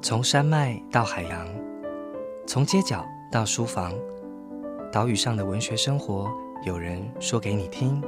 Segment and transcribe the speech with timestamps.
[0.00, 1.48] 从山脉到海洋，
[2.46, 3.92] 从街角到书房，
[4.92, 6.30] 岛屿上的文学生活，
[6.64, 8.00] 有人说给你听。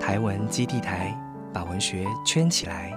[0.00, 1.14] 台文基地台
[1.52, 2.90] 把文学圈起来。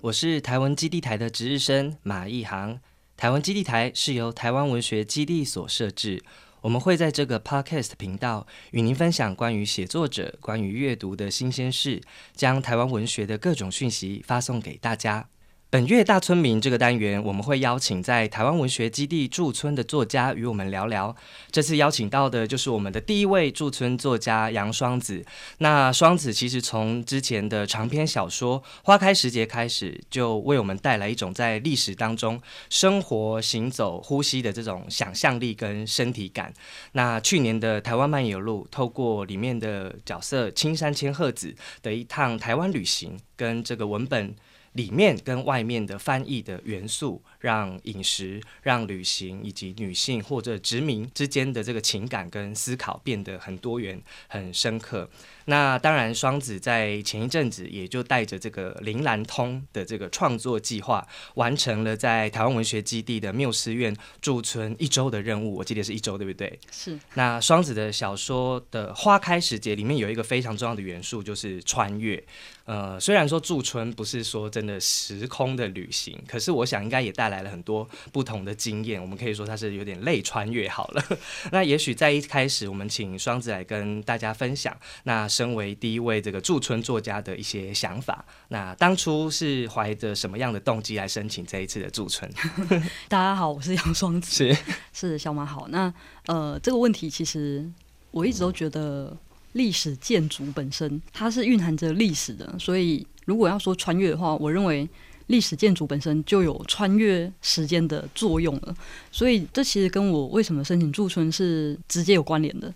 [0.00, 2.80] 我是台文基地台的值日生马义航。
[3.16, 6.22] 台湾基地台是由台湾文学基地所设置。
[6.64, 12.00] 我们会在这个 podcast 频道与您分享关于写作者、关于阅读的新鲜事，
[12.34, 15.28] 将台湾文学的各种讯息发送给大家。
[15.74, 21.12] 本月大村民这个单元，我们会邀请在台湾文学基地驻村的作家与我们聊聊。
[21.50, 25.26] 这次邀请到的就是我们的第一位驻村作家杨双子。
[25.58, 36.54] 那双子其实从之前的长篇小说《花开时节》开始，就为我们带来一种在历史当中生活、行走、呼吸的这种想象力跟身体感。
[36.92, 44.32] 那去年的台湾漫游录，透过里面的角色青山千鹤子的一趟台湾旅行，跟这个文本。
[44.74, 55.08] 里面跟外面的翻译的元素，让饮食、让旅行以及女性或者殖民之间的这个情感跟思考变得很多元、很深刻。
[55.46, 65.56] 那当然，双子在前一阵子也就带着这个铃兰通的这个创作计划，完成了在台湾文学基地的缪斯院驻村一周的任务。
[65.56, 66.58] 我记得是一周，对不对？
[66.70, 66.98] 是。
[67.14, 72.22] 那双子的小说的《花开时节》里面有一个非常重要的元素，就是穿越。
[72.64, 78.98] 呃，虽然说驻村不是说真的时空的旅行，可是我想应该也带来了很多不同的经验。
[78.98, 81.04] 我们可以说它是有点类穿越好了。
[81.52, 84.74] 那也许在一开始，我们请双子来跟大家分享。
[85.02, 92.30] 那身为第一位这个驻村作家的一些想法，那当初是怀着什么样的动机来申请这一次的驻村？
[93.08, 94.56] 大家好，我是杨双子，是
[94.94, 95.66] 是小马好。
[95.70, 95.92] 那
[96.26, 97.68] 呃，这个问题其实
[98.12, 99.16] 我一直都觉得，
[99.54, 104.88] 历史建筑本身它是蕴含着历史的，所以如果要说穿越的话，我认为
[105.26, 108.76] 历史建筑本身就有穿越时间的作用了。
[109.10, 112.72] 所以这其实跟我为什么申请驻村是直接有关联的。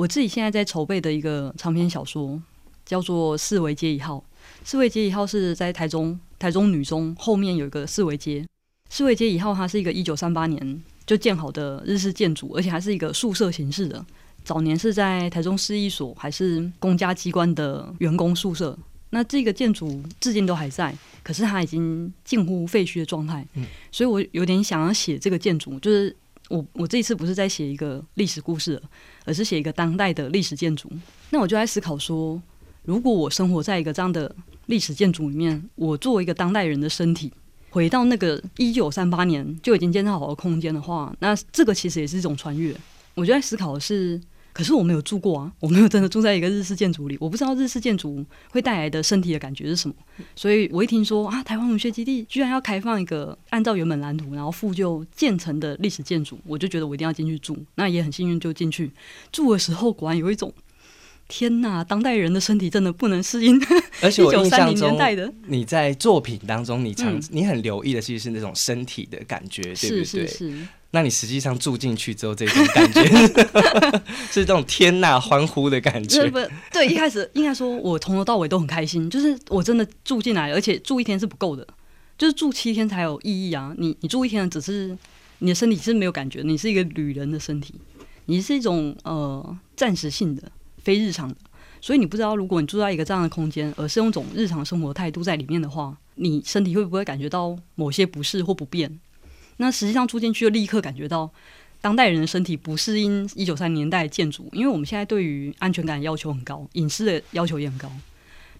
[0.00, 2.40] 我自己现在在筹备的一个长篇小说，
[2.86, 4.16] 叫做《四维街一号》。
[4.64, 8.42] 四维街一号是在台中，台中女中后面有一个四维街。
[8.88, 14.02] 四维街一号它是一个一九三八年就建好的日式建筑，而且还是一个宿舍形式的。
[14.42, 18.78] 早年是在台中市一所还是公家机关的员工宿舍。
[19.10, 23.46] 那这个建筑至今都还在，可是它已经近乎废墟的状态。
[23.52, 26.16] 嗯，所以我有点想要写这个建筑，就是。
[26.50, 28.80] 我我这一次不是在写一个历史故事，
[29.24, 30.90] 而是写一个当代的历史建筑。
[31.30, 32.42] 那我就在思考说，
[32.84, 34.34] 如果我生活在一个这样的
[34.66, 37.32] 历史建筑里面，我作为一个当代人的身体，
[37.70, 42.76] 回到那个一九三八年就已经建造好的空间的话，那这个其实也是一种穿越。
[43.14, 44.20] 我就在思考的是。
[44.52, 49.94] 可是我没有住过啊，我没有真的住在一个日式建筑里，我不知道日式建筑会带来的身体的感觉是什么。
[50.34, 57.56] 所以我一听说啊，台湾文学基地居然要开放一个按照原本蓝图然后复旧建成的历史建筑，我就觉得我一定要进去住。
[57.76, 58.90] 那也很幸运就进去
[59.30, 60.52] 住的时候，果然有一种
[61.30, 63.58] 天呐，当代人的身体真的不能适应。
[64.02, 64.98] 而且我印象中，
[65.46, 70.04] 你在作品当中，你常你很留意的其实是那种身体的感觉，对不对？
[70.04, 70.52] 是是是。
[70.92, 73.04] 那你实际上住进去之后，这种感觉
[74.32, 76.28] 是这种天呐欢呼的感觉。
[76.28, 76.38] 不，
[76.72, 81.64] 对，一开始应该说，我从头到尾都很开心，就是我真的住进来，而且住一天是不够的，
[82.18, 83.72] 就是住七天才有意义啊！
[83.78, 84.98] 你你住一天，只是
[85.38, 87.74] 你的身体是没有感觉，你是一个旅人的身体，
[88.24, 90.42] 你是一种呃暂时性的、
[90.82, 91.36] 非日常的，
[91.80, 98.98] 所以你不知道，如果你住在一个这样的空间，而是用种日常生活态度在里面的话，你身体会不会感觉到某些不适或不便？
[99.58, 101.30] 那实际上住进去就立刻感觉到，
[101.80, 107.90] 当代人的身体不适应一九三年代建筑，因为我们现在对于安全感要求很高，隐私的要求也很高。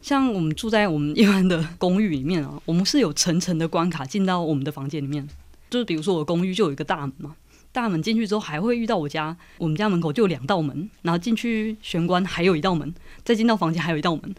[0.02, 5.28] 像我们住在我们一般的公寓里面啊，我们是有层层的关卡进到我们的房间里面。
[5.68, 7.36] 就是比如说我公寓就有一个大门嘛，
[7.72, 12.94] 大门进去之后还会遇到我家，我们家门口就有两道门，然后进去玄关还有一道门，
[13.24, 14.34] 再进到房间还有一道门。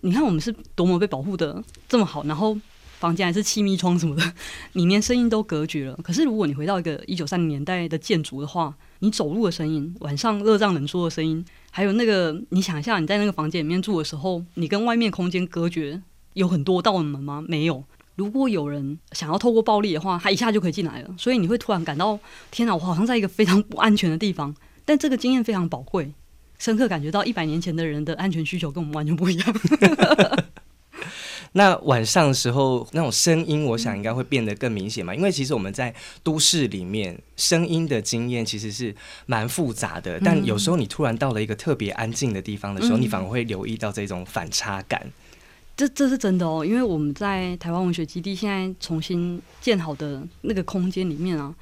[0.00, 2.58] 你看我们是多么被保护的这么好，然后。
[2.98, 4.32] 房间还是气密窗什么的，
[4.72, 5.98] 里面声音都隔绝了。
[6.02, 16.00] 可是如果你回到一个一九三零年代的建筑的话，你走路的声音、晚上热胀冷缩的声音，还有那个你想一下，你在那个房间里面住的时候，你跟外面空间隔绝
[16.32, 17.44] 有很多道门吗？
[17.46, 17.84] 没有。
[18.16, 21.14] 如果有人想要透过暴力的话，他一下就可以进来了。
[21.16, 22.18] 所以你会突然感到，
[22.50, 24.54] 天哪，我好像在一个非常不安全的地方。
[24.84, 26.10] 但这个经验非常宝贵，
[26.58, 29.54] 深刻感觉到一百年前的人的安全需求跟我们完全不一样。
[31.52, 35.14] 那晚上的时候，那种声音，我想应该会变得更明显嘛。
[35.14, 40.20] 因为其实我们在都市里面，声音的经验其实是蛮复杂的。
[40.20, 45.10] 但有时候你突然到了一个特别安静的地方的时候，你反而会留意到这种反差感。
[45.76, 51.54] 这这是真的哦，因为我们在台湾文学基地现在重新建好的那个空间里面啊，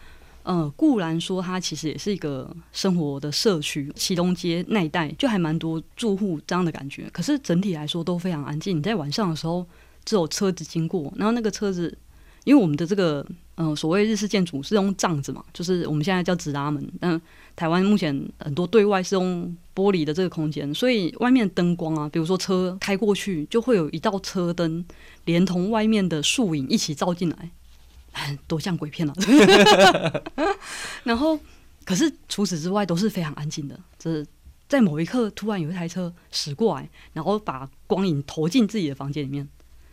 [0.45, 8.79] 呃，固然说它其实也是一个生活的社区，启东街那一带就还蛮多住户这样的感觉，可是整体来说都非常安静。
[8.79, 9.67] 你在晚上的时候，
[10.05, 11.99] 只有车子经过，然后那个车子，
[12.45, 13.27] 因为我们的这个。
[13.57, 16.85] 嗯，所谓日式建筑是用帐子嘛，就是我们现在叫纸拉门。
[16.99, 17.21] 但
[17.55, 24.85] 台湾目前很多对外是用玻璃的这个空间，所以外面灯光啊，比如说车开过去，就会有一道车灯
[25.27, 29.15] 连同外面的树影一起照进来，多像鬼片啊！
[31.05, 31.39] 然后，
[31.85, 33.79] 可是除此之外都是非常安静的。
[33.97, 34.27] 这
[34.69, 39.49] 在某一刻突然有一台车驶过来，然后把光影投进自己的房间里面，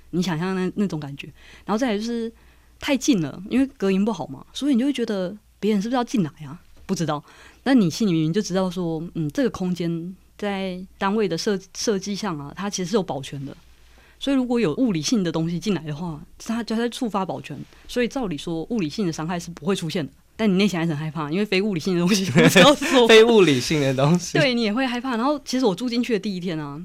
[0.09, 1.27] 你想象那那种感觉。
[1.63, 2.33] 然后再来就是。
[2.81, 6.59] 太近了，因为隔音不好嘛，所以你就会觉得别人是不是要进来啊？
[6.85, 7.23] 不知道，
[7.63, 13.55] 那你心里明明就知道说，嗯，这个空间在单位的设设计上啊，它其实是有保全的。
[14.19, 17.57] 所以如果有物理性的东西进来的话，它就在触发保全。
[17.87, 20.11] 所以照理说，物理性的伤害是不会出现的。
[20.35, 22.25] 但你内心还是很害怕，因为非物理性的东西，
[23.07, 25.11] 非物理性的东西，对你也会害怕。
[25.11, 26.81] 然后，其实我住进去的第一天啊。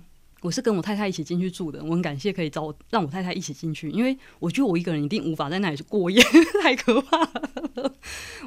[0.47, 6.23] 我是跟我太太一起进去住的，我很感谢可以找我让我太太一起进去，因为我觉得我一个人一定无法在那里过夜，
[6.63, 7.93] 太可怕了。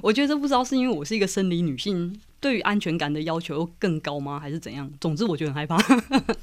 [0.02, 4.90] 我觉得这不知道是因为我是一个生理女性，对于安全感的要求又更高吗，还是怎样？
[5.00, 5.78] 总之，我觉得很害怕。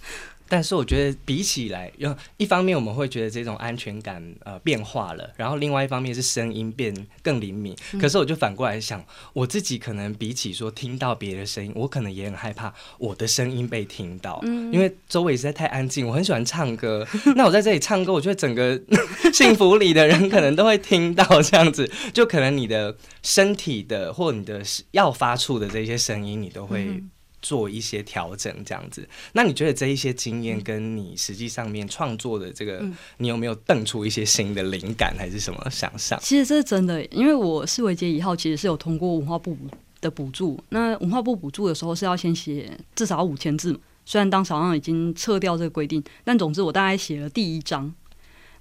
[0.49, 7.75] 但是我觉得比起来，用一方面我们会觉得这种安全感呃变化了，然后另外一方面是声音变更灵敏。
[8.01, 16.07] 可是我就反过来想，我自己可能比起说听到别的声音，我可能也很害怕我的声音被听到，因为周围实在太安静。
[16.07, 17.05] 我很喜欢唱歌，
[17.35, 18.81] 那我在这里唱歌，我觉得整个
[19.35, 27.03] 幸福里的人可能都会听到这样子，就可能你的身体的或你的要发出的这些声音，你都会。
[27.43, 29.09] 做一些调整，这样子。
[29.33, 32.85] 那你觉得这一些经验跟你实际上面创作的这个，
[33.19, 36.19] 你有没有瞪出一些新的灵感，还是什么想象？
[36.21, 39.57] 其实这是真的，因为我是维杰一号，其实是有通过文化部
[40.01, 40.59] 的补助。
[40.71, 43.79] 那文化部补助的时候是要先写至少五千字嘛。
[44.05, 47.95] 虽然当时好像已经撤掉这个规定，但总之我大概写了第一章。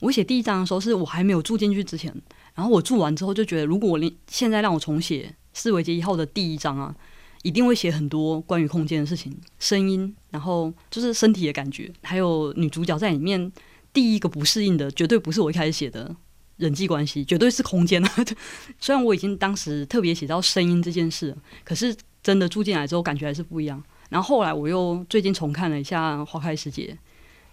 [0.01, 2.13] 我写第一章的时候，是我还没有住进去之前。
[2.53, 6.93] 然后我住完之后就觉得，如果我现在让我重写四维杰一号的第一章啊。
[7.45, 13.51] 一定会写很多关于空间的事情，声音，然后就是身体的感觉，还有女主角在里面
[13.93, 16.15] 第一个不适应的，绝对不是我一开始写的
[16.57, 18.11] 人际关系，绝对是空间啊！
[18.81, 23.83] 虽然我已经当时特别写到声音这件事，可是真的住进来之后，感觉还是不一样。
[24.09, 26.97] 然后后来我又最近重看了一下《花开时节》，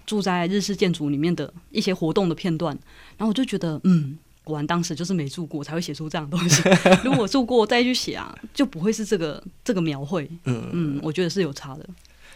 [0.07, 2.75] 住在日式建筑里面的一些活动的片段，
[3.19, 4.17] 然后我就觉得，嗯。
[4.45, 6.63] 果然当时就是没住过才会写出这样的东西。
[7.05, 10.29] 如果住过再去写啊，就不会是这个这个描绘。
[10.45, 11.89] 嗯嗯，我觉得是有差的。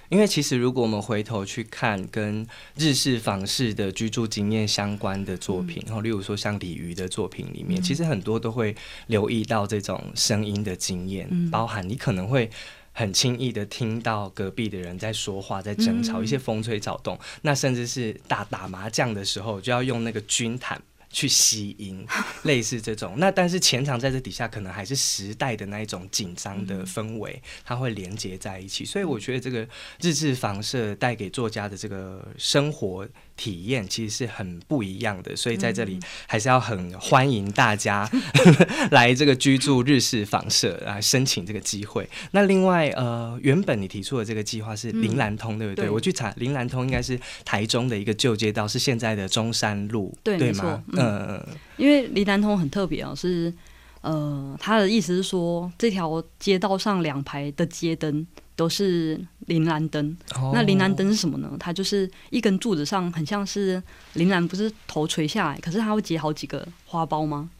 [0.09, 8.77] 因为其实如果我们回头去看跟日式房式的居住经验相关的作品，然后例如说像鲤鱼的作品里面，其实很多都会
[9.09, 12.49] 留意到这种声音的经验，包含你可能会
[12.93, 20.81] 很轻易的听到隔壁的人在说话、在争吵，一些风吹草动，那甚至是打打麻将的时候就要用那个军毯。
[21.11, 22.07] 去吸音，
[22.45, 23.15] 类似这种。
[23.19, 28.85] 那但是前场在这底下，可能还是时代的那一种紧张的氛围，它会连接在一起。
[28.85, 29.67] 所以我觉得这个
[30.01, 33.07] 日志房舍带给作家的这个生活。
[33.37, 38.09] 体验其实是很不一样的，所以在这里还是要很欢迎大家
[38.91, 42.09] 来这个居住日式房舍来申请这个机会。
[42.33, 45.91] 那另外呃，原本你提出的这个计划是林兰通，对不对？
[45.91, 50.83] 我去查林兰通应该是台中的一个旧街道，是现在的中山路，对吗？
[50.93, 51.45] 嗯，
[51.77, 53.53] 因为林兰通很特别哦，是
[54.01, 58.27] 呃，他的意思是说这条街道上两排的街灯。
[58.57, 60.17] 都是铃兰灯，
[60.55, 61.55] 那铃兰灯是什么呢？
[61.61, 63.83] 它就是一根柱子上，很像是
[64.15, 67.51] 铃兰，不是头垂下来，可是它会结好几个花苞吗？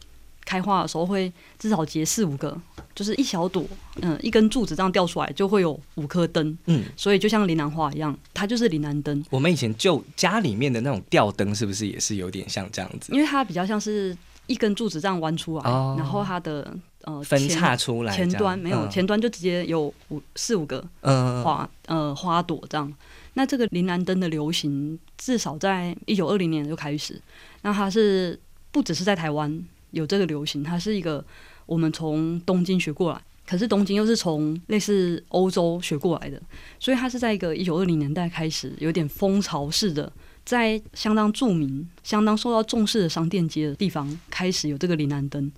[0.43, 2.59] 开花的时候会至少结四五个，
[2.95, 3.63] 就是一小朵，
[4.01, 9.23] 嗯，一根柱子这样掉出来就会有五颗灯，嗯，所以就像铃兰花一样，它就是铃兰灯。
[9.29, 13.13] 我们以前就家里面的那种吊灯，是不是也是有点像这样子？
[13.13, 14.17] 因为它比较像是
[14.47, 16.75] 一根柱子这样弯出来，然后它的。
[17.03, 22.93] 呃，分叉出来，前端没有，前端就直接有五四五个花呃花朵这样。
[23.35, 27.21] 那这个铃兰灯的流行，至少在一九二零年就开始。
[27.61, 28.37] 那它是
[28.73, 31.23] 不只是在台湾有这个流行，它是一个
[31.65, 36.41] 我们从东京学过来，可是东京又是从类似欧洲学过来的，
[36.77, 40.11] 所以它是在一个一九二零年代开始有点风潮式的，
[40.47, 45.51] 在相当著名、相当受到重视的商店街的地方开始有这个铃兰灯。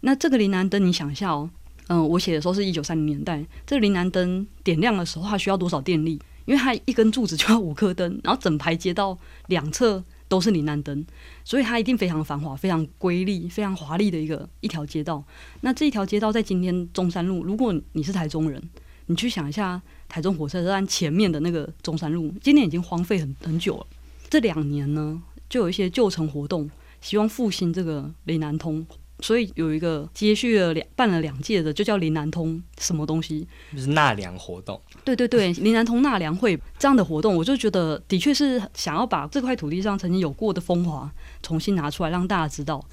[0.00, 1.48] 那这个铃兰灯，你想一下哦，
[1.86, 6.20] 嗯，我写的时候是一九三零年代，这个铃兰灯点亮的时候，它需要多少电力？
[6.44, 10.04] 因为它一根柱子就要五颗灯，然后整排街道两侧。
[10.26, 11.04] 都是林南灯，
[11.44, 15.22] 所以它一定非常繁华、非常瑰丽、非常华丽的一个一条街道。
[15.60, 18.60] 那这一条街道在今天中山路，如果你是台中人，
[19.06, 23.86] 你去想一下台中火车站前面的那个中山路，今天已经荒废很很久了。
[24.28, 28.86] 这两年呢，就有一些旧城活动，希望复兴这个林南通。
[29.20, 34.78] 所以有一个接续了两办了两届的，就叫林南通什么东西，就是纳凉活动。
[35.04, 41.10] 对对对，林 南通纳凉会这样的活动，我就觉得的确是想要把这块土地上曾经有过的风华
[41.42, 42.84] 重新拿出来让大家知道。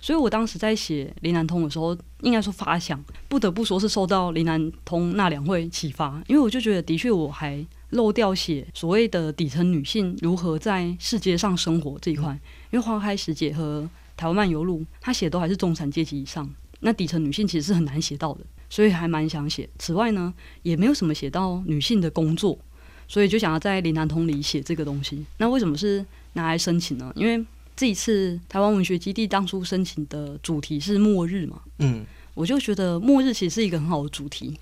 [0.00, 12.32] 所以我当时在写林南通的时候，应该说发想，不得不说是受到林南通纳凉会启发，因为我就觉得的确我还漏掉写所谓的底层女性如何在世界上生活这一块，
[12.70, 13.88] 因为花开时节和。
[14.18, 19.70] 台湾漫游录，他写都还是中产阶级以上，那底层女性其实是很难写到的，所以还蛮想写。
[19.78, 22.58] 此外呢，也没有什么写到女性的工作，
[23.06, 25.24] 所以就想要在林南通里写这个东西。
[25.36, 27.12] 那为什么是拿来申请呢？
[27.14, 32.04] 因为这一次台湾文学基地当初申请的主题是末日嘛，嗯，
[32.34, 34.58] 我就觉得末日其实是一个很好的主题，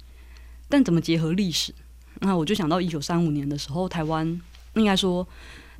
[0.68, 1.72] 但怎么结合历史？
[2.20, 4.40] 那我就想到一九三五年的时候，台湾
[4.74, 5.26] 应该说。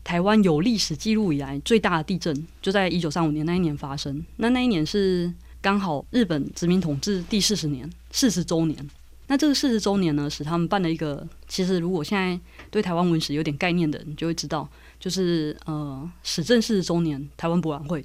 [0.07, 4.25] 台湾有历史记录以来最大的地震，就在一九三五年那一年发生。
[4.37, 5.29] 那那一年是
[5.61, 8.89] 刚好日本殖民统治第四十年，四十周年。
[9.27, 12.39] 那这个四十周年呢，使他们办了一个，其实如果现在
[12.71, 14.69] 对台湾文史有点概念的人，就会知道，
[15.01, 18.05] 就是呃，史政四十周年台湾博览会。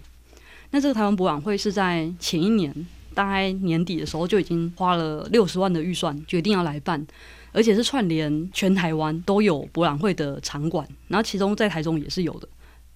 [0.72, 2.74] 那这个台湾博览会是在前一年，
[3.14, 7.06] 大概年底的时候就已经花了六十万的预算，决定要来办。
[7.52, 12.48] 而且是串联全台湾都有博览会的场馆，然后其中在台中也是有的。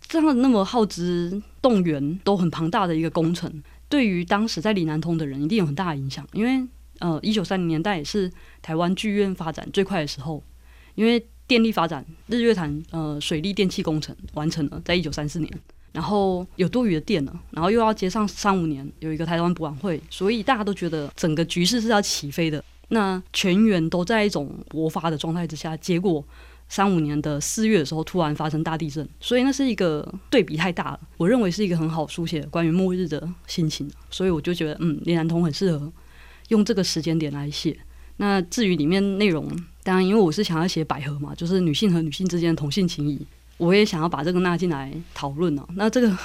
[0.07, 3.51] 这样那么耗资动员都很庞大的一个工程，
[3.89, 6.27] 对于当时在李南通的人一定有很大的影响。
[6.31, 6.67] 因为
[6.99, 8.31] 呃，一九三零年代也是
[8.61, 10.41] 台湾剧院发展最快的时候，
[10.93, 15.51] 因为电力发展，日月潭呃水利电气工程完成了，在一九三四年，
[15.91, 22.63] 然后有多余的电了，然后又要接上三五年有一个台湾博览会，所以大家都觉得整个局势是要起飞的。
[22.89, 26.23] 那全员都在一种勃发的状态之下，结果
[26.69, 30.99] 三五年的四月的时候突然发生大地震，所以那是一个对比太大了。
[31.17, 35.91] 我认为是一个很好书写关于末日的心情，所以我就觉得，嗯，林南通很适合
[36.49, 37.77] 用这个时间点来写。
[38.17, 39.47] 那至于里面内容，
[39.83, 43.25] 当然因为我是想要写百合嘛，就是女性和女性之间的同性情谊，
[43.57, 45.67] 我也想要把这个纳进来讨论呢。
[45.75, 46.15] 那这个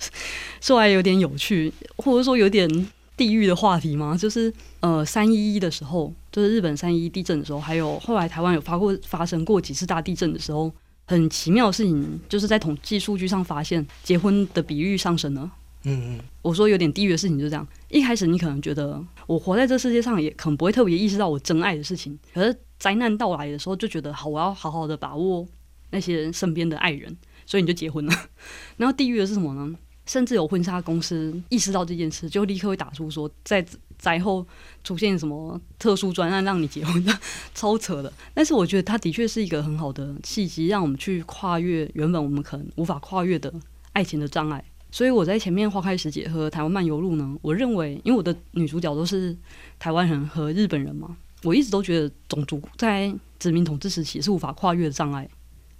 [0.60, 2.68] 说来有点有趣，或者说有点。
[3.16, 4.16] 地狱的话题吗？
[4.16, 10.70] 就是呃，三一一的时候，就是日本三一一地震的时候，还有后来台湾有发过发生过几次大地震的时候，
[11.06, 15.50] 很奇妙的事情，就是在统计数据上发现结婚的比率上升了。
[15.84, 17.66] 嗯嗯，我说有点地狱的事情就这样。
[17.88, 25.46] 一开始你可能觉得我活在这世界上，也可能不会特别意识到我真爱的事情，可是灾难到来的时候，就觉得好，我要好好的把握
[25.90, 28.12] 那些人身边的爱人，所以你就结婚了。
[28.76, 29.76] 然后地狱的是什么呢？
[30.06, 33.64] 甚至有婚纱公司意识到这件事，就立刻会打出说，在
[33.98, 34.46] 灾后
[34.84, 37.18] 出现什么特殊专案让你结婚的，
[37.54, 38.12] 超扯的。
[38.32, 43.52] 但是我觉得它的确是一个很好的契机，让我们去跨越原本我们可能无法跨越的
[43.92, 44.64] 爱情的障碍。
[44.92, 49.36] 所以我在前面《花开时节》和《台湾漫游录》呢，我认为，因为我的女主角都是
[49.78, 55.28] 台湾人和日本人嘛，我一直都觉得种族在殖民统治时期是无法跨越的障碍，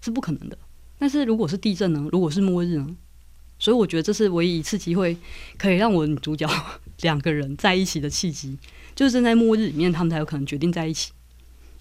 [0.03, 0.59] 是不可能的。
[0.99, 2.09] 但是如果是地震呢？
[2.11, 2.97] 如果是末日呢？
[3.67, 5.17] 所以我觉得这是唯一一次机会，
[5.59, 6.49] 可以让我女主角
[7.03, 8.57] 两个人在一起的契机，
[8.95, 11.11] 就是正在末日里面，他们才有可能决定在一起。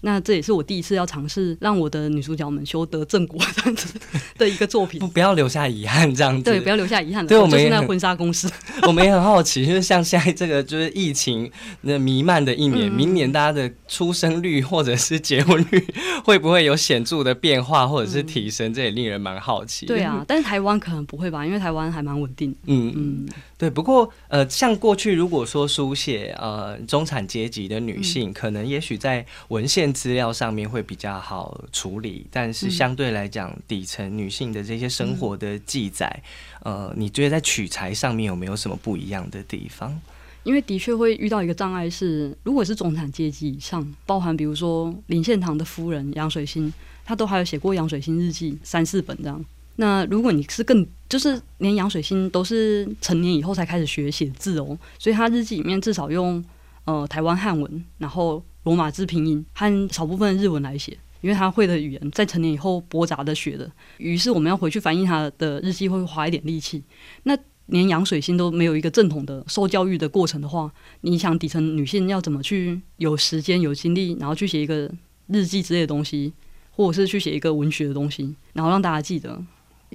[0.00, 3.94] 那这也是我第一次要尝试让我的女主角们修得正果这样子
[4.38, 7.26] 的一个作品， 不不要留下遗憾这样子，对，不要留下遗憾。
[7.26, 8.50] 对，我们那婚纱公司，
[8.86, 11.50] 我们也很好奇，就是像现在这个就是疫情
[11.82, 15.86] 那弥漫的一年，明年大家的出生率或者是结婚率
[16.24, 18.72] 会不会有显著的变化或者是提升？
[18.72, 19.86] 这也令人蛮好奇。
[19.86, 22.54] 对啊，但是台湾可能不会吧，因为台湾还蛮稳定。
[22.66, 23.28] 嗯嗯。
[23.58, 36.22] 对，不过呃，像过去如果说书写呃中产阶级的女性，可能也许在文献资料上面会比较好处理，但是相对来讲，底层女性的这些生活的记载，
[36.64, 39.98] 呃，你觉得在取材上面有没有什么不一样的地方？
[40.42, 46.70] 因为的确会遇到一个障碍是，如果是中产阶级以上，包含比如说林献堂的夫人杨水心，
[47.06, 49.42] 她都还有写过杨水心日记三四本这样。
[49.76, 56.42] 那如果你是更，就是连杨水星都是成年以后才开始学写字哦，所以他日记里面至少用
[56.84, 63.70] 呃台湾汉文，然后罗马字拼音和少部分日文来写，因为他会的语言在成年以后驳杂的学的。
[63.98, 66.82] 于是我们要回去翻译他的日记，会花一点力气。
[67.24, 74.90] 那连杨水星都没有一个正统的受教育的过程的话，你想底层女性要怎么去有时间有精力，然后去写一个
[75.26, 76.32] 日记之类的东西，
[76.70, 79.44] 或者是去写一个文学的东西，然后让大家记得？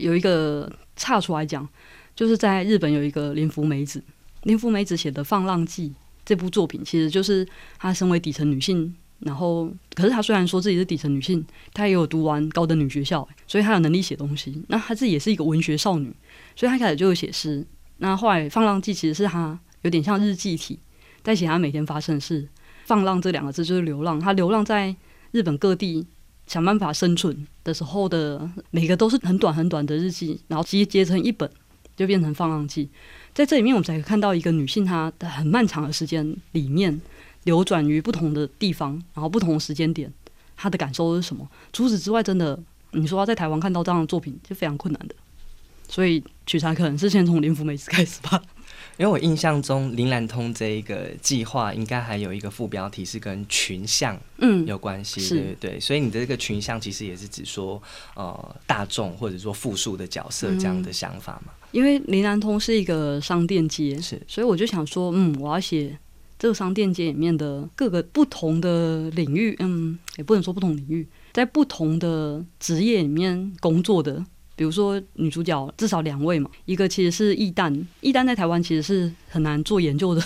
[0.02, 1.68] 有一个岔出来讲，
[2.16, 4.04] 就是在日本有一个林福美子，
[4.44, 5.90] 林福美子写的《放浪记》
[6.26, 14.62] 这部作品，其实就是她身为底层女性，然后可是她虽然说自己是底层女性，她也有读完高等女学校，所以她有能力写东西。
[14.68, 16.14] 那她自己也是一个文学少女，
[16.56, 17.66] 所以她开始就有写诗。
[17.98, 20.80] 那后来《放浪记》其实是她有点像日记体，
[21.24, 22.48] 在写她每天发生的事。
[22.86, 24.96] 放浪这两个字就是流浪，她流浪在
[25.32, 26.08] 日本各地。
[26.52, 31.50] 想办法生存的时候的每个都是很短很短的日记，然后直接结成一本，
[31.96, 32.90] 就变成放浪记。
[33.34, 37.00] 在这里面，我们才可以看到一个女性，她的很漫长的时间里面
[37.46, 40.12] 流转于不同的地方，然后不同的时间点，
[40.58, 41.50] 她的感受是什么？
[41.72, 42.60] 除此之外，真的，
[42.92, 45.16] 你说要在台湾看到这样的作品，就非常困难的。
[45.88, 48.44] 所以取材可能是先从林福美子开始吧。
[48.98, 57.82] 因为我印象中，林兰通这一个计划应该还有一个副标题是跟群像嗯有关系，对对对，所以你的这个群像其实也是指说
[58.16, 61.54] 呃大众或者说复数的角色这样的想法嘛。
[61.72, 65.98] 因为林兰通是一个商店街，是，所以我就想说，嗯，我要写
[66.38, 74.24] 这个商店街里面的各个不同的领域，嗯，也不能说不同领域，在不同的职业里面工作的。
[74.56, 80.24] 比如说女主角至少两位嘛，一个其实是艺旦，艺旦在台湾其实是很难做研究的，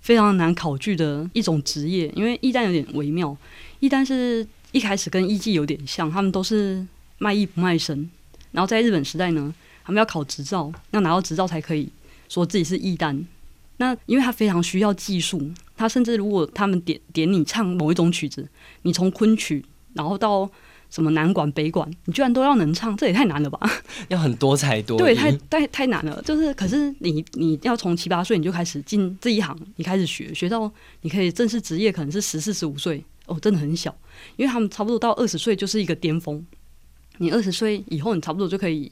[0.00, 3.36] 非常难考据的一种职业，因为艺旦有点微妙。
[3.78, 6.84] 艺旦是一开始跟艺妓有点像，他们都是
[7.18, 8.10] 卖艺不卖身。
[8.52, 11.88] 然后在日本时代呢，他们要考执照，要拿到执照才可以
[12.28, 13.24] 说自己是艺旦。
[13.76, 18.46] 那因为他非常需要技术，他甚至如果他们点点你唱某一种曲子，
[18.82, 19.64] 你从昆曲
[19.94, 20.50] 然后到
[20.90, 23.58] 什么南管北管，你居然都要能唱，这也太难了吧？
[24.08, 26.20] 要很多才多，对，太太太难了。
[26.22, 30.70] 就是，可是你你要从七八岁你就开始进这一行，你开始学，学到
[31.02, 33.96] 你可以正式职业，可能是十四十五岁哦，真的很小。
[34.36, 36.44] 因为他们差不多到二十岁就是一个巅峰。
[37.18, 38.90] 你二十岁以后，你差不多就可以，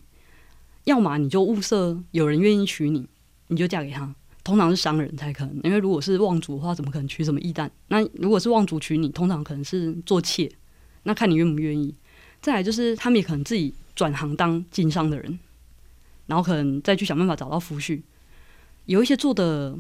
[0.85, 3.07] 要么你就物色有人愿意娶你，
[3.49, 4.15] 你就嫁给他。
[4.45, 7.69] 通常是商人才可能，因为如果是望族的话，怎么可能娶什么义旦？
[7.89, 10.51] 那如果是望族娶你，通常可能是做妾。
[11.09, 11.95] 那看你愿不愿意，
[12.43, 15.39] 再来就是他们也可能自己转行当经商的人，
[16.27, 18.03] 然后可能再去想办法找到夫婿。
[18.85, 19.75] 有一些做的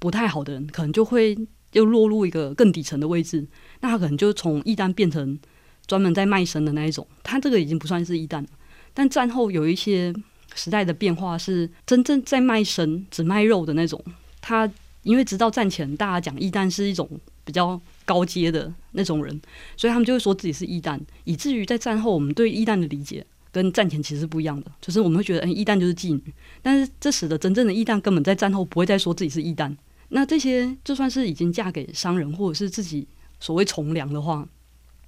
[0.00, 1.38] 不太好的人，可能就会
[1.74, 3.46] 又落入一个更底层的位置。
[3.82, 5.38] 那他可能就从义旦变成
[5.86, 7.06] 专门在卖身的那一种。
[7.22, 8.48] 他这个已经不算是义旦了。
[8.92, 10.12] 但战后有一些
[10.56, 14.04] 时代的变化，是真正在卖身只卖肉的那种。
[14.40, 14.68] 他
[15.04, 17.08] 因为直到战前，大家讲义旦是一种
[17.44, 17.80] 比较。
[18.08, 19.38] 高阶的那种人，
[19.76, 24.72] 所以他们就会说自己是义旦，以至于在战后，我们对义旦的理解跟战前其实是不一样的。
[24.80, 26.22] 就是我们会觉得，嗯，义旦就是妓女，
[26.62, 29.76] 但是这使得真正的义旦根本在战后不会再说自己是义旦。
[30.08, 33.06] 那这些就算是已经嫁给商人，或者是自己
[33.38, 34.48] 所谓从良的话，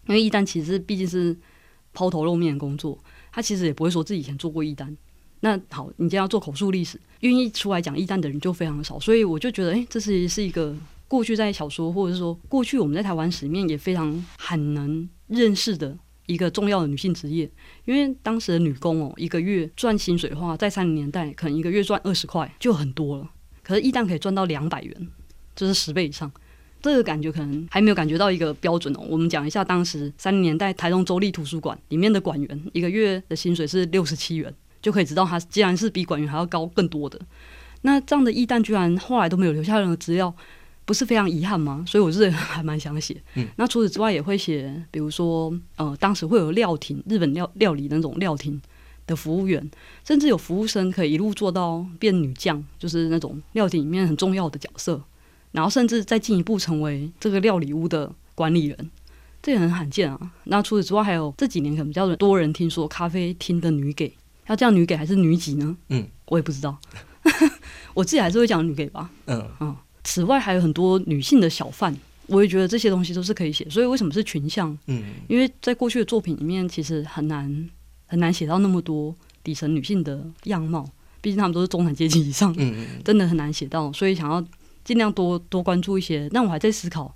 [0.06, 1.34] 因为义旦其实毕竟是
[1.94, 2.98] 抛头露面的工作，
[3.32, 4.94] 他其实也不会说自己以前做过义旦。
[5.40, 10.76] 那好，你今天要做口述历史，愿意出来讲义旦的人就非常的少，所以我就觉得，哎，这是是一个。
[11.10, 17.50] 过去在小说，或者是说过去我们在台湾史里面也非常很能认识的一个重要的女性职业，
[17.84, 23.28] 因为当时的女工哦，一个月赚薪水的话，在三零年代可能一个月赚二十块就很多了，
[23.64, 25.08] 可是一旦可以赚到两百元，
[25.56, 26.30] 就是十倍以上，
[26.80, 29.00] 这个感觉可能还没有感觉到一个标准哦。
[29.08, 37.20] 我们讲一下当时三零年代台东州立图书馆里面的馆员一个月的薪水是六十七元，就可以知道他既然是比馆员还要高更多的。
[37.82, 40.32] 那这样的一旦居然后来都没有留下任何资料。
[40.90, 41.84] 不是非常遗憾吗？
[41.86, 43.16] 所以我是 还蛮想写。
[43.36, 48.60] 嗯，那除此之外也会写，比如说，呃，当时会有料亭，日本料料理那种料亭
[49.06, 49.70] 的服务员，
[50.04, 55.00] 甚至有服务生可以一路做到变女将，就是那种料亭里面很重要的角色，
[55.52, 58.90] 然后甚至再进一步成为这个料理屋的管理人，
[59.40, 60.32] 这也很罕见啊。
[60.42, 64.12] 那除此之外，还有这几年可能比较多人听说咖啡厅的女给，
[64.48, 65.76] 要叫女给还是女几呢？
[65.90, 66.76] 嗯，我也不知道，
[67.94, 69.08] 我自己还是会讲女给吧。
[69.26, 69.76] 嗯嗯。
[70.10, 71.96] 此外，还有很多女性的小贩，
[72.26, 73.64] 我也觉得这些东西都是可以写。
[73.70, 74.76] 所以，为什么是群像？
[74.86, 77.70] 嗯，因为在过去的作品里面，其实很难
[78.06, 80.84] 很难写到那么多底层女性的样貌，
[81.20, 83.92] 毕竟他们都是中产阶级以上，嗯嗯， 真的很难写到。
[83.92, 84.44] 所以，想要
[84.82, 86.28] 尽量多多关注一些。
[86.32, 87.14] 但我还在思考，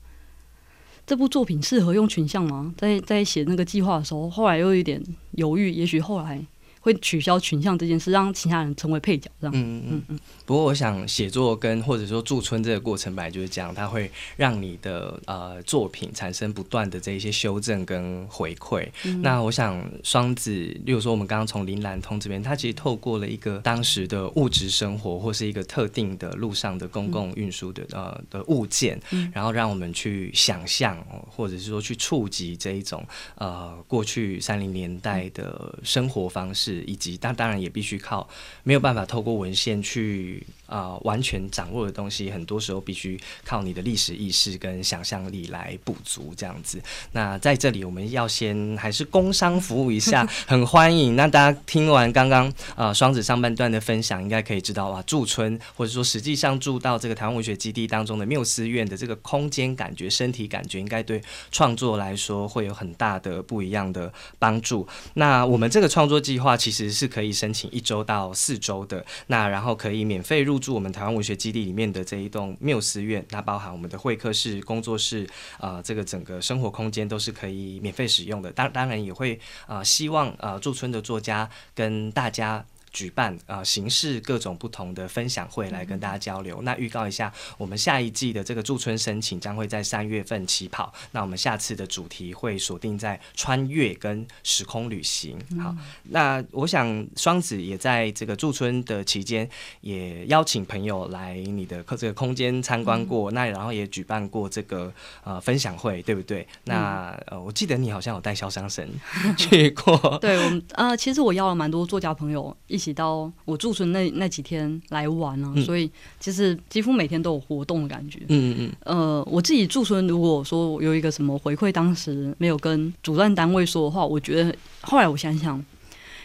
[1.04, 2.72] 这部作品适合用群像吗？
[2.78, 5.02] 在在写那个计划的时候，后来又有点
[5.33, 5.72] 犹豫。
[5.72, 6.40] 也许后来。
[6.85, 9.53] 会取消群像这件事，让其他人成为配角，这样。
[9.57, 10.20] 嗯嗯嗯。
[10.44, 18.87] 不过，我想写作跟或者说驻村这个过程本来就是这样，它会让你的呃作品产生不断的这一些修正跟回馈。
[19.23, 20.51] 那我想双子，
[20.85, 29.01] 例如说我们刚刚从林兰通这边，它其实透过了一个当时的物质生活，或是一个特定的路上的公共运输的呃的物件，
[29.33, 33.03] 然后让我们去想象，或者是说去触及这一种
[33.37, 36.73] 呃过去三零年代的生活方式。
[36.82, 38.28] 以及但当然也必须靠
[38.62, 46.80] 没有办法透过文献去啊完全掌握的东西，很多时候必须靠你的历史意识跟想象力来补足这样子。
[47.12, 51.16] 那在这里我们要先还是工商服务一下， 很欢迎。
[51.16, 61.20] 那大家听完刚刚啊双子上半段的分享，应该可以知道哇，驻村或者说实际上住到这个台湾文学基地当中的缪斯院的这个空间感觉、身体感觉，应该对
[61.52, 64.87] 创作来说会有很大的不一样的帮助。
[65.14, 78.50] 那我们这个创作计划其实是可以申请一周到四周的，那然后可以免费入住我们台湾文学基地里面的这一栋缪斯院，那包含我们的会客室、工作室啊，这个整个生活空间都是可以免费使用的。
[78.50, 82.64] 当当然也会啊，希望啊驻村的作家跟大家。
[82.94, 86.62] 举办啊，形式各种不同的分享会来跟大家交流。
[86.62, 90.94] 那预告一下，我们下一季的这个驻村申请将会在三月份起跑。
[91.11, 95.37] 那我们下次的主题会锁定在穿越跟时空旅行。
[95.61, 103.33] 好，那我想双子也在这个驻村的期间，也邀请朋友来你的这个空间参观过。
[103.33, 104.92] 那然后也举办过这个
[105.24, 106.46] 呃分享会，对不对？
[106.62, 108.88] 那呃，我记得你好像有带肖商神
[109.37, 110.16] 去过。
[110.20, 112.78] 对，我们呃，其实我邀了蛮多作家朋友一。
[112.84, 118.20] 起到我驻村那那几天来玩啊，所以其实几乎每天都有活动的感觉。
[118.29, 125.64] 嗯嗯呃，我自己驻村，如果说有一个什么回馈，当时没有跟主办单位说的话，我觉得后来我想想，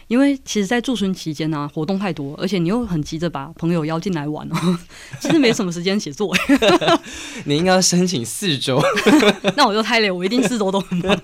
[0.08, 4.78] 因为其实，在驻村期间呢，活动太多，而且你又很急着把朋友邀进来玩哦，
[5.20, 6.36] 其实没什么时间写作。
[7.46, 8.82] 你应该申请四周，
[9.56, 11.20] 那我就太累，我一定四周都很忙。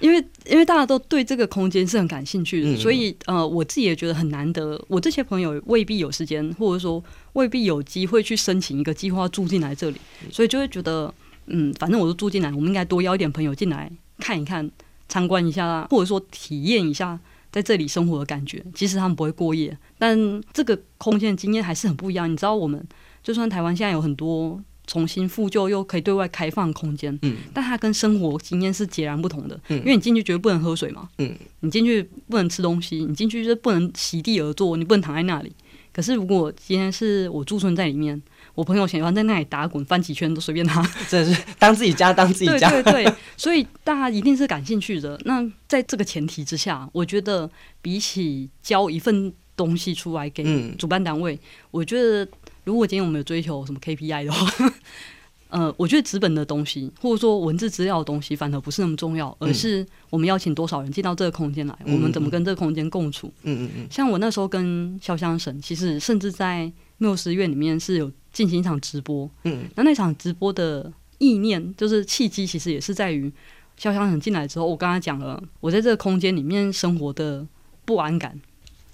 [0.00, 4.82] 因为因为大家都对这个空间是很感兴趣的，所以呃，我自己也觉得很难得。
[4.88, 7.02] 我这些朋友未必有时间，或者说
[7.34, 9.96] 未必有机会去申请一个计划住进来这里，
[10.32, 11.12] 所以就会觉得，
[11.46, 14.68] 嗯，反正我都住进来，我们应该多邀一点朋友进来看一看、
[15.08, 17.20] 参观一下，或者说体验一下
[17.52, 18.64] 在这里生活的感觉。
[18.74, 20.18] 即使他们不会过夜，但
[20.52, 22.30] 这个空间的经验还是很不一样。
[22.30, 22.82] 你知道，我们
[23.22, 24.60] 就算台湾现在有很多。
[24.90, 35.52] 重新复旧又可以对外开放空间，嗯，但它跟生活经验是截然不同的，嗯，因为你进去绝对不能喝水嘛，嗯，你进去不能吃东西，你进去就不能席地而坐，你不能躺在那里。
[35.92, 38.20] 可是如果今天是我驻村在里面，
[38.56, 45.16] 我朋友喜欢在那里打滚翻几圈都随便他， 真的是当自己家当自己家，对对对， 所以大家一定是感兴趣的。
[45.24, 47.48] 那在这个前提之下，我觉得
[47.80, 51.38] 比起交一份东西出来给主办单位，
[51.70, 52.26] 我觉得。
[52.70, 54.72] 如果今天我们有追求什么 KPI 的话，
[55.50, 63.26] 呃，我觉得纸本的东西或者说文字资料的东西反而不是那么重要，而是我们邀请多少人进到这个空间来，我们怎么跟这个空间共处。
[63.42, 63.86] 嗯嗯嗯。
[63.90, 69.28] 像我那时候跟潇湘神，其实甚至在缪斯院里面是有进行一场直播。
[69.42, 69.64] 嗯。
[69.74, 73.28] 那那场直播的意念就是契机，其实也是在于
[73.76, 77.44] 潇湘神进来之后，我跟他讲了，我在这个空间里面生活的
[77.84, 78.40] 不安感。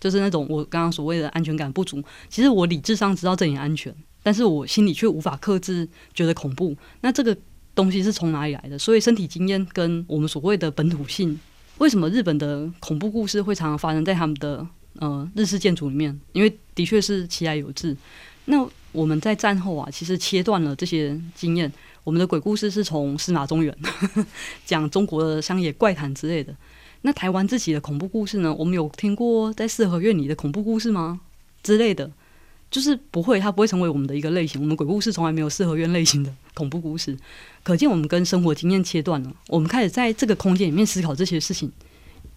[0.07, 3.93] 就是那种我刚刚所谓的安全感不足，其实我理智上知道这里安全，
[4.23, 6.77] 但是我心里却无法克制，觉得恐怖。
[7.01, 7.37] 那这个
[7.75, 8.79] 东西是从哪里来的？
[8.79, 11.37] 所以身体经验跟我们所谓的本土性，
[11.79, 14.65] 为什么日本的恐怖故事会常常发生在他们的
[15.01, 16.17] 呃日式建筑里面？
[16.33, 17.97] 因为的确是其来有志。
[18.45, 21.73] 那我们在战后啊，其实切断了这些经验。
[22.05, 23.77] 我们的鬼故事是从司马中原
[24.65, 26.55] 讲中国的乡野怪谈之类的。
[27.07, 28.53] 那台湾自己的恐怖故事呢？
[28.53, 31.21] 我们有听过在四合院里的恐怖故事吗？
[31.63, 32.11] 之类的，
[32.69, 34.61] 就是不会，它不会成为我们的一个类型。
[34.61, 37.17] 我们鬼故事从来没有四合院类型的恐怖故事，
[37.63, 39.33] 可见我们跟生活经验切断了。
[39.47, 41.71] 我们开始在这个空间里面思考这些事情，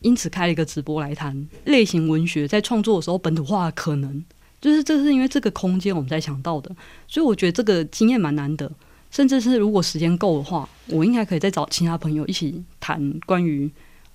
[0.01, 4.23] 因此开了一个直播来谈类型文学在创作的时候本土化的可能。
[4.61, 6.69] 就是这是因为这个空间我们才想到的，
[7.07, 8.71] 所以我觉得这个经验蛮难得。
[9.09, 13.67] 甚至是如果时间够的话，我应该可以再找其他朋友一起谈关于。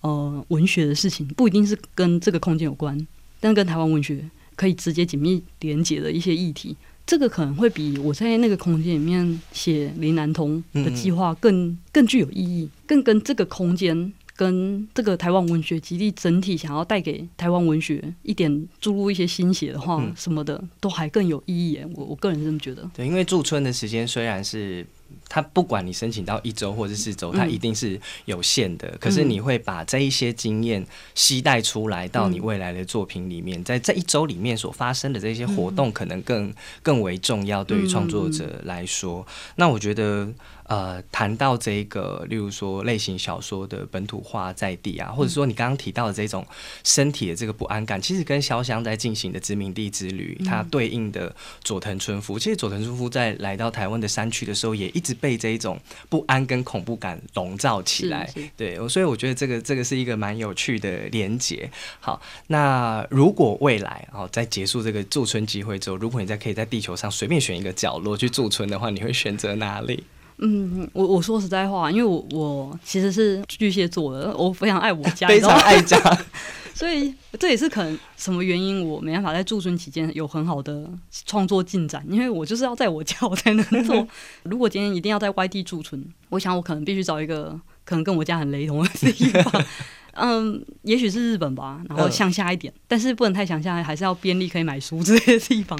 [0.04, 2.94] 呃，文学的事情不一定是跟这个空间有关，
[3.40, 4.22] 但跟台湾文学
[4.54, 21.80] 可以直接紧密连接的一些议题，这个可能会比我在那个空间里面写林南通的计划更更具有意义，更跟这个空间跟这个台湾文学基地整体想要带给台湾文学一点注入一些心血的话，什么的都还更有意义。
[21.94, 22.90] 我我个人是这么觉得。
[22.94, 24.86] 对，因为驻村的时间虽然是。
[25.28, 28.96] 他不管你申请到一周或者四周，他一定是有限的。
[29.00, 39.26] 可是你会把这一些经验吸带出来到你未来的作品里面，在这一周里面所发生的这些活动，可能更更为重要对于创作者来说。
[39.56, 40.28] 那我觉得，
[40.64, 46.46] 呃谈到这个，例如说类型小说的本土化在地啊，或者说你刚刚提到的这种
[46.82, 58.32] 身体的这个不安感，其实跟潇湘在进行的殖民地之旅，它对应的佐藤春夫，其实佐藤春夫在来到台湾的山区的时候，也一直被这一种不安跟恐怖感笼罩起来。
[58.56, 61.70] 对，所以我觉得这个这个是一个蛮有趣的连结。
[62.00, 70.04] 好，那如果未来哦，在结束这个驻村机会之后，如果你在可以在地球上随便选一个角落去驻村的话，你会选择哪里？
[70.38, 75.96] 嗯，我我说实在话，因为我我其实是巨蟹座的，我非常爱我家，非常爱家，
[76.74, 80.90] 所以这也是可能什么原因，我没办法在驻村期间有很好的
[81.24, 84.06] 创作进展，因为我就是要在我家我才能做。
[84.42, 89.64] 如果今天一定要在外地驻村，我想我可能必须找一个可能跟我家很雷同的地方。
[90.16, 95.76] 嗯，也许是日本吧，然后向下一点，但是不能太向下，还是要便利可以买书这些地方，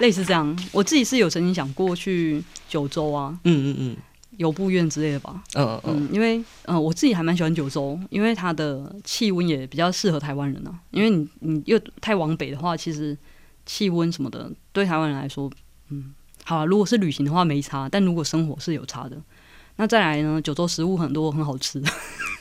[0.00, 0.58] 类似这样。
[0.72, 3.96] 我自己是有曾经想过去九州啊，嗯嗯嗯，
[4.36, 10.74] 游步院之类的吧，嗯嗯，因为嗯我自己还蛮喜欢九州，因为它的气温也比较适合台湾人啊。
[10.90, 13.16] 因为你你又太往北的话，其实
[13.64, 15.50] 气温什么的对台湾人来说，
[15.90, 16.12] 嗯，
[16.44, 19.16] 好啊，如果是旅行的话没差，但如果生活是有差的。
[19.76, 21.82] 那再来呢，九州食物很多很好吃。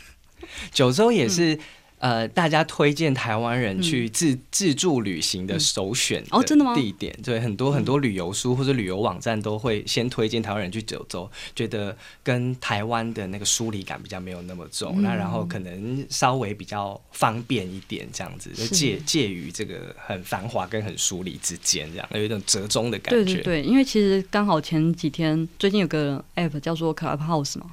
[0.72, 1.60] 九州也是。
[2.00, 6.74] 呃，大家推荐台湾人去自自助旅行的首选哦，真的吗？
[6.74, 7.14] 地点。
[7.22, 23.24] 对很多很多旅游书或者旅游网站都会先推荐台湾人去九州，觉得跟台湾的那个疏离感比较没有那么重，那然后可能稍微比较方便一点，这样子就介介于这个很繁华跟很疏离之间，这样有一种折中的感觉。
[23.26, 27.70] 对对对，因为其实刚好前几天最近有个 app 叫做 Clubhouse 嘛。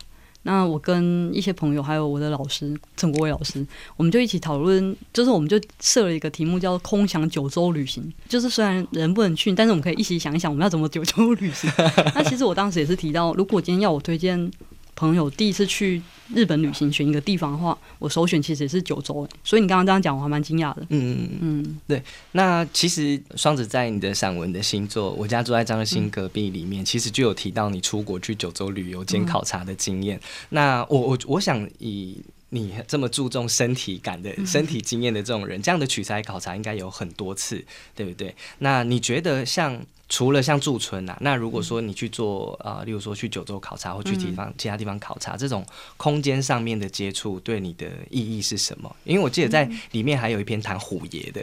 [0.47, 8.11] 那我跟一些朋友，还有我的老师陈国伟老师，我们就一起讨论，就是我们就设了一个题目，叫“空想九州旅行”。
[8.29, 11.71] 就是虽然人不能去，但是我们可以一起想一想，我们要怎么九州旅行。
[12.15, 14.51] 那其实我当时也是提到，如果今天要我推荐。
[14.99, 16.01] 朋友第一次去
[16.35, 19.27] 日本旅行，选一个地方的话，我首选其实也是九州。
[19.45, 20.83] 所以你刚刚这样讲，我还蛮惊讶的。
[20.89, 22.03] 嗯嗯嗯，对。
[22.33, 30.21] 那其实双子在你的散文的星座《我家住在张新隔壁》里面，其实就有提到你出国去九州旅游兼考察的经验。
[30.49, 38.35] 那我我我想以你这么注重身体感的身体经验的这种人，这样的取材考察应该有很多次，对不对？
[38.59, 39.81] 那你觉得像？
[40.09, 45.67] 除了像驻村呐，那如果说你去做啊，例如说去九州考察或去地方其他地方考察，这种
[45.97, 48.95] 空间上面的接触对你的意义是什么？
[49.03, 51.43] 因为我记得在里面还有一篇谈虎爷的，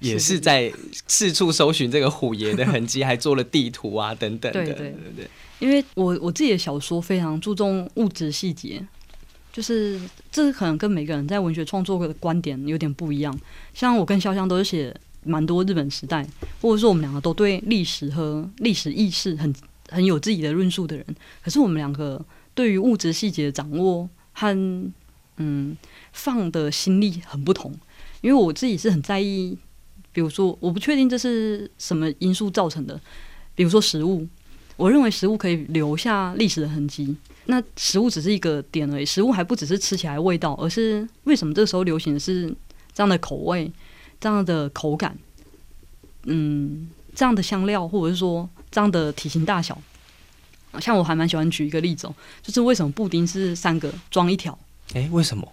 [0.00, 0.70] 也是在
[1.06, 4.64] 四处搜寻这个虎爷的痕迹，还做了地图啊等等的。
[4.64, 5.30] 对对对对。
[5.58, 8.86] 因为我我自己的小说非常注重物质细节，
[9.50, 9.98] 就是
[10.30, 13.34] 这可能跟每个人在文学创作的观点有点不一样。
[13.72, 14.94] 像我跟潇湘都是写。
[15.24, 16.26] 蛮多日本时代，
[16.60, 19.54] 或者说我们两个都对历史和历史意识很
[19.88, 21.04] 很有自己的论述的人，
[21.42, 24.92] 可是我们两个对于物质细节的掌握和
[25.36, 25.76] 嗯
[26.12, 27.72] 放的心力很不同。
[28.20, 29.56] 因为我自己是很在意，
[30.10, 32.98] 比如说我不确定这是什么因素造成的，
[33.54, 34.26] 比如说食物，
[34.76, 42.48] 我认为食物可以留下历史的痕迹，那食物只是一个点而已，食物还不只是吃起来味道，而是为什么这时候流行的是
[42.94, 43.70] 这样的口味。
[44.24, 45.14] 这样的口感，
[46.22, 49.78] 嗯，这样的香料，或者是说这样的体型大小，
[50.80, 54.58] 像我还蛮喜欢举一个例子哦，就是为什么布丁是三个装一条？
[54.94, 55.46] 哎，为什么？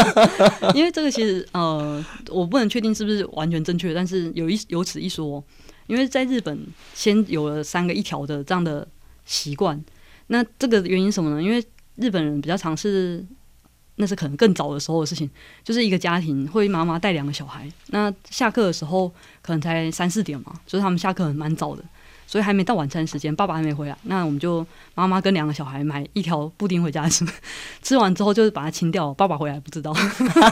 [0.76, 5.42] 因为这个其实呃，我不能确定是不是完全正确，但是有一有此一说，
[5.86, 8.86] 因为在日本先有了三个一条的这样的
[9.24, 9.82] 习惯，
[10.26, 11.42] 那这个原因什么呢？
[11.42, 13.24] 因为日本人比较尝试。
[13.96, 15.28] 那是可能更早的时候的事情，
[15.64, 19.08] 就是一个家庭会妈妈带两个小孩，那下课的时候
[19.42, 21.82] 可能才三四点嘛，所以他们下课很蛮早的，
[22.26, 27.26] 所以还没到晚餐时间，爸爸还没回来，那我们就妈妈跟两个小孩买一条布丁回家吃，
[27.82, 29.94] 吃完之后就是把它清掉，爸爸回来不知道，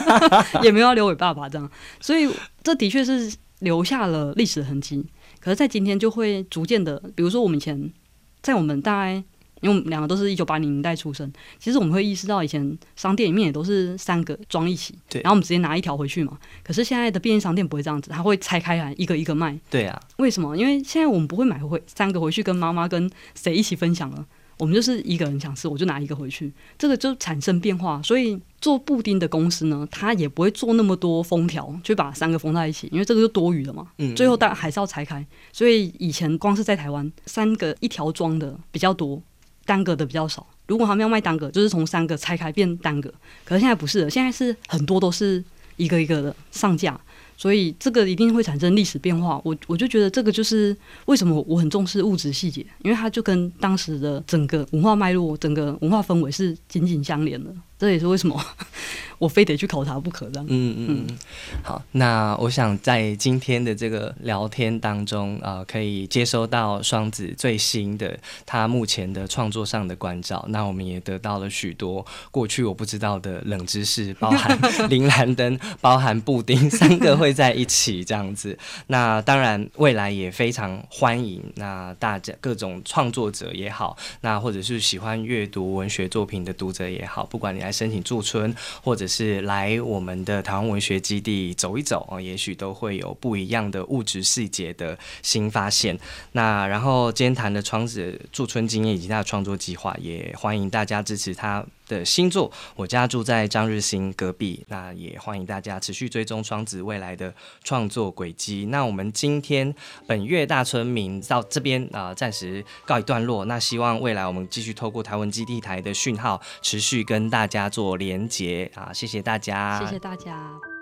[0.64, 2.28] 也没有要留给爸爸这样，所以
[2.62, 5.04] 这的确是留下了历史痕迹，
[5.38, 7.92] 可是，在今天就会逐渐的，比如说我们以前
[8.40, 9.22] 在我们大概。
[9.60, 16.38] 因为我们两个都是一九八零年代出生，其实我们会意识到以前商店里面也都是三个装一起，对，然后我们直接拿一条回去嘛。
[16.62, 19.58] 可是现在的便利商店不会这样子，它会拆开来一个一个卖。
[19.70, 20.56] 对啊，为什么？
[20.56, 24.26] 因为现在我们不会买回三个回去跟妈妈跟谁一起分享了，
[24.58, 28.02] 我们就是一个人想吃我就拿一个回去，这个就产生变化。
[28.02, 33.88] 所以做布丁的公司呢，它也不会做那么多封条，去把三个封在一起，因为这个就多余了嘛。
[33.98, 35.24] 嗯，最后当然还是要拆开。
[35.52, 39.22] 所以以前光是在台湾，三个一条装的比较多。
[39.64, 43.12] 单个的比较少，如果他们要卖单个，就是从三个拆开变单个。
[43.44, 45.42] 可是现在不是了，现在是很多都是
[45.76, 46.98] 一个一个的上架，
[47.36, 49.40] 所以这个一定会产生历史变化。
[49.44, 57.54] 我我就觉得这个就是为什么我很重视物质细节，因为它就跟当时的整个文化脉络、整个文化氛围是紧紧相连的。
[57.78, 58.40] 这也是为什么
[59.18, 60.46] 我非得去考察不可这样。
[60.48, 61.18] 嗯嗯嗯，
[61.62, 70.44] 好，那我想在今天的这个聊天当中啊，可以接收到双子最新的他目前的创作上的关照。
[70.48, 74.58] 那我们也得到了许多过去我不知道的冷知识，包含
[74.90, 78.58] 铃兰灯、包含布丁三个会在一起这样子。
[78.88, 95.98] 那当然未来也非常欢迎那大家各种创作者也好，那或者是喜欢阅读文学作品的读者也好，不管你来申请驻村，或者是来我们的台湾文学基地走一走哦，也许都会有不一样的物质细节的新发现。
[96.32, 101.64] 那然后今天谈的窗子驻村经验以及他的创作计划，也欢迎大家支持他。
[101.86, 108.66] 的星座，我家住在张日新隔壁，那也欢迎大家持续追踪双子未来的创作轨迹。
[108.66, 109.74] 那我们今天
[110.06, 113.44] 本月大村民到这边啊，暂时告一段落。
[113.44, 120.73] 那希望未来我们继续透过台湾基地台的讯号，持续跟大家做连接啊，谢谢大家，谢谢大家。